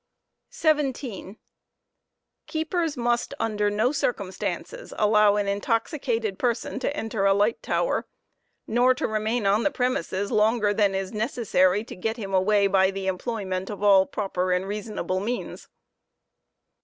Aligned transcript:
* 0.27 0.63
intoxicated 0.63 0.95
17. 0.95 1.37
Keepers 2.47 2.97
must 2.97 3.35
under 3.39 3.69
no 3.69 3.91
circumstances 3.91 4.95
allow 4.97 5.35
an 5.35 5.47
intoxicated 5.47 6.39
person 6.39 6.79
to 6.79 6.91
enter 6.97 7.25
a 7.25 7.25
persona. 7.25 7.37
light 7.37 7.61
tower, 7.61 8.07
nor 8.65 8.95
to 8.95 9.05
remain 9.05 9.45
on 9.45 9.61
the 9.61 9.69
premises 9.69 10.31
longer 10.31 10.73
than 10.73 10.95
is 10.95 11.11
necessary 11.13 11.83
to 11.83 11.95
get 11.95 12.17
him 12.17 12.33
away 12.33 12.65
by 12.65 12.89
the 12.89 13.05
employment 13.05 13.69
of 13.69 13.83
all 13.83 14.07
proper 14.07 14.51
and 14.51 14.67
reasonable 14.67 15.19
means. 15.19 15.69